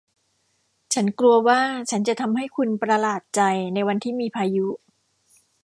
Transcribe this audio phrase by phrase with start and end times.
[0.93, 3.41] ฉันกลัวว่าฉันจะทำให้คุณประหลาดใจ
[3.73, 4.67] ในวันที่มีพายุ